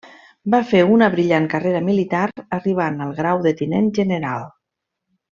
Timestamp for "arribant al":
2.59-3.11